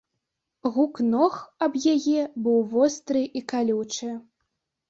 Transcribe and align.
Гук 0.77 0.95
ног 1.11 1.35
аб 1.67 1.73
яе 1.93 2.21
быў 2.47 2.57
востры 2.73 3.21
і 3.41 3.45
калючы. 3.55 4.11